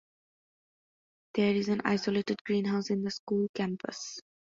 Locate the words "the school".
3.03-3.47